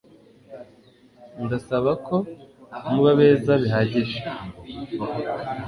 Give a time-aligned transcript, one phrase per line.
[1.43, 2.15] Ndasaba ko
[2.89, 4.17] muba beza bihagije